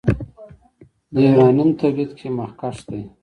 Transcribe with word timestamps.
د 1.13 1.15
یورانیم 1.27 1.69
تولید 1.81 2.11
کې 2.19 2.27
مخکښ 2.37 2.77
دی. 2.89 3.01